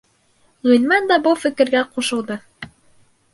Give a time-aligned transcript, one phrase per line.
[0.71, 2.39] Ғилман да был фекергә ҡушылды.